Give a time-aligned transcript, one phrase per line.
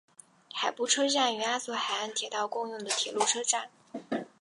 [0.55, 3.69] 海部车站与阿佐海岸铁道共用的铁路车站。